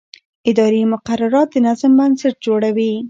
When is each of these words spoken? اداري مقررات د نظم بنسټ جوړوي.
اداري 0.49 0.81
مقررات 0.93 1.47
د 1.51 1.55
نظم 1.65 1.91
بنسټ 1.99 2.35
جوړوي. 2.45 2.91